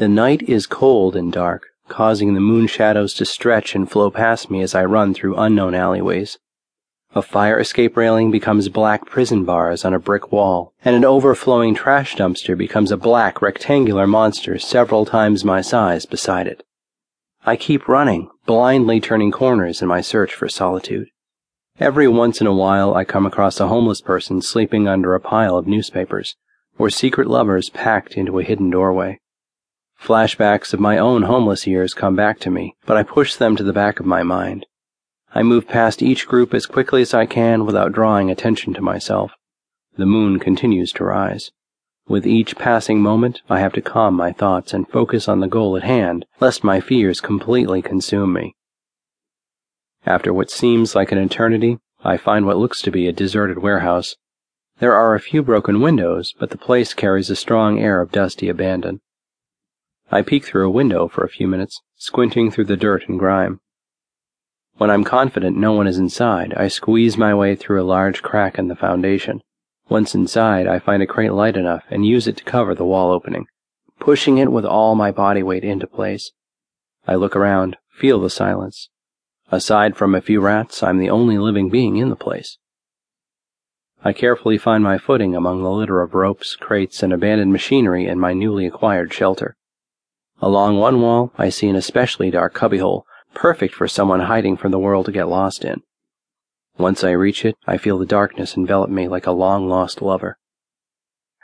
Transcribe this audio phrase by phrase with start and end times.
[0.00, 4.50] The night is cold and dark, causing the moon shadows to stretch and flow past
[4.50, 6.38] me as I run through unknown alleyways.
[7.14, 11.74] A fire escape railing becomes black prison bars on a brick wall, and an overflowing
[11.74, 16.62] trash dumpster becomes a black rectangular monster several times my size beside it.
[17.44, 21.08] I keep running, blindly turning corners in my search for solitude.
[21.78, 25.58] Every once in a while, I come across a homeless person sleeping under a pile
[25.58, 26.36] of newspapers,
[26.78, 29.19] or secret lovers packed into a hidden doorway.
[30.00, 33.62] Flashbacks of my own homeless years come back to me, but I push them to
[33.62, 34.64] the back of my mind.
[35.34, 39.32] I move past each group as quickly as I can without drawing attention to myself.
[39.96, 41.52] The moon continues to rise.
[42.08, 45.76] With each passing moment, I have to calm my thoughts and focus on the goal
[45.76, 48.56] at hand, lest my fears completely consume me.
[50.06, 54.16] After what seems like an eternity, I find what looks to be a deserted warehouse.
[54.78, 58.48] There are a few broken windows, but the place carries a strong air of dusty
[58.48, 59.02] abandon.
[60.12, 63.60] I peek through a window for a few minutes, squinting through the dirt and grime.
[64.76, 68.58] When I'm confident no one is inside, I squeeze my way through a large crack
[68.58, 69.40] in the foundation.
[69.88, 73.12] Once inside, I find a crate light enough and use it to cover the wall
[73.12, 73.46] opening,
[74.00, 76.32] pushing it with all my body weight into place.
[77.06, 78.88] I look around, feel the silence.
[79.52, 82.58] Aside from a few rats, I'm the only living being in the place.
[84.02, 88.18] I carefully find my footing among the litter of ropes, crates, and abandoned machinery in
[88.18, 89.56] my newly acquired shelter.
[90.42, 94.78] Along one wall, I see an especially dark cubbyhole perfect for someone hiding from the
[94.78, 95.82] world to get lost in.
[96.78, 100.38] Once I reach it, I feel the darkness envelop me like a long lost lover.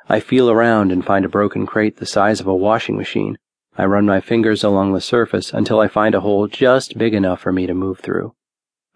[0.08, 3.38] I feel around and find a broken crate the size of a washing machine.
[3.76, 7.40] I run my fingers along the surface until I find a hole just big enough
[7.40, 8.34] for me to move through.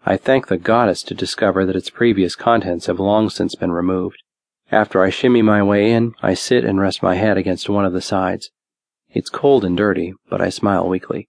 [0.05, 4.17] I thank the goddess to discover that its previous contents have long since been removed.
[4.71, 7.93] After I shimmy my way in, I sit and rest my head against one of
[7.93, 8.49] the sides.
[9.13, 11.27] It's cold and dirty, but I smile weakly.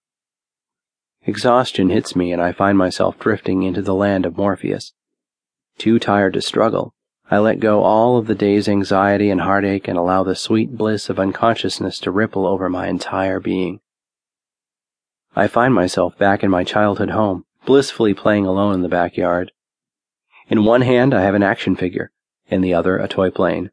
[1.25, 4.93] Exhaustion hits me and I find myself drifting into the land of Morpheus.
[5.79, 6.95] Too tired to struggle,
[7.31, 11.09] I let go all of the day's anxiety and heartache and allow the sweet bliss
[11.09, 13.81] of unconsciousness to ripple over my entire being.
[15.35, 19.51] I find myself back in my childhood home, blissfully playing alone in the backyard.
[20.49, 22.13] In one hand I have an action figure,
[22.49, 23.71] in the other a toy plane.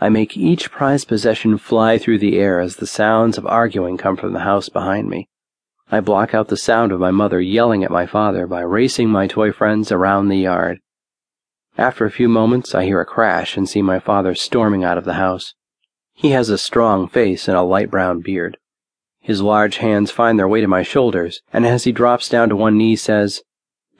[0.00, 4.16] I make each prized possession fly through the air as the sounds of arguing come
[4.16, 5.28] from the house behind me.
[5.90, 9.26] I block out the sound of my mother yelling at my father by racing my
[9.26, 10.78] toy friends around the yard.
[11.76, 15.04] After a few moments, I hear a crash and see my father storming out of
[15.04, 15.54] the house.
[16.12, 18.56] He has a strong face and a light brown beard.
[19.20, 22.56] His large hands find their way to my shoulders, and as he drops down to
[22.56, 23.42] one knee, says,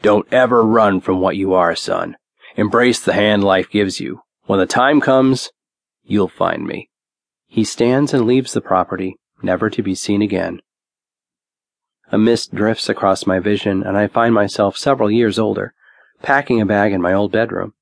[0.03, 2.17] Don't ever run from what you are, son.
[2.57, 4.21] Embrace the hand life gives you.
[4.47, 5.51] When the time comes,
[6.05, 6.91] you'll find me.
[7.47, 10.61] He stands and leaves the property, never to be seen again.
[12.11, 15.75] A mist drifts across my vision, and I find myself several years older,
[16.23, 17.75] packing a bag in my old bedroom.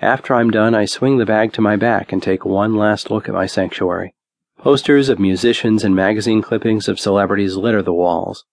[0.00, 3.28] After I'm done, I swing the bag to my back and take one last look
[3.28, 4.14] at my sanctuary.
[4.58, 8.44] Posters of musicians and magazine clippings of celebrities litter the walls.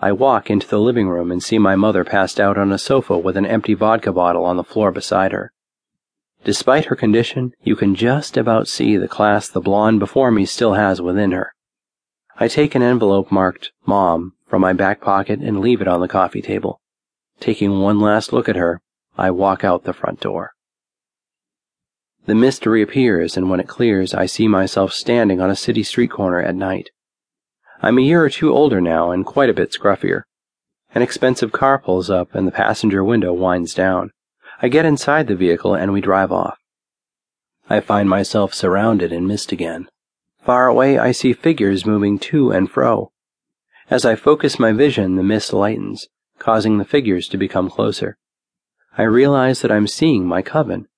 [0.00, 3.18] I walk into the living room and see my mother passed out on a sofa
[3.18, 5.52] with an empty vodka bottle on the floor beside her.
[6.44, 10.74] Despite her condition, you can just about see the class the blonde before me still
[10.74, 11.52] has within her.
[12.38, 16.08] I take an envelope marked Mom from my back pocket and leave it on the
[16.08, 16.80] coffee table.
[17.40, 18.80] Taking one last look at her,
[19.16, 20.52] I walk out the front door.
[22.26, 26.10] The mist reappears, and when it clears, I see myself standing on a city street
[26.10, 26.90] corner at night.
[27.80, 30.22] I'm a year or two older now and quite a bit scruffier.
[30.94, 34.10] An expensive car pulls up and the passenger window winds down.
[34.60, 36.58] I get inside the vehicle and we drive off.
[37.70, 39.88] I find myself surrounded in mist again.
[40.42, 43.12] Far away, I see figures moving to and fro.
[43.90, 46.08] As I focus my vision, the mist lightens,
[46.38, 48.16] causing the figures to become closer.
[48.96, 50.88] I realize that I'm seeing my coven,